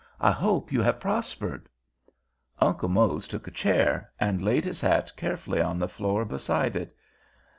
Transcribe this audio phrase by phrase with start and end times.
[0.19, 1.69] I hope you have prospered."
[2.59, 6.95] Uncle Mose took a chair and laid his hat carefully on the floor beside it.